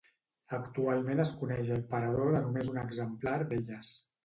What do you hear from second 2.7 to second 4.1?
un exemplar d'elles.